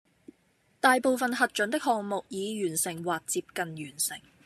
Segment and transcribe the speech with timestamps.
[0.79, 4.19] 大部分核准的項目已完成或接近完成